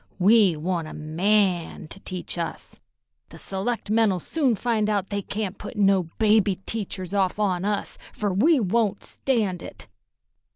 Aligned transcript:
"We 0.17 0.57
want 0.57 0.87
a 0.87 0.95
man 0.95 1.87
to 1.89 1.99
teach 1.99 2.35
us. 2.35 2.79
The 3.29 3.37
selectmen'll 3.37 4.19
soon 4.19 4.55
find 4.55 4.89
out 4.89 5.11
they 5.11 5.21
can't 5.21 5.59
put 5.59 5.77
no 5.77 6.09
baby 6.17 6.55
teachers 6.65 7.13
off 7.13 7.37
on 7.37 7.65
us, 7.65 7.99
fer 8.11 8.33
we 8.33 8.59
won't 8.59 9.03
stand 9.05 9.61
it." 9.61 9.87